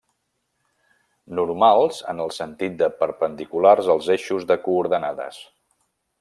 [1.39, 5.41] Normals en el sentit de perpendiculars als eixos de coordenades.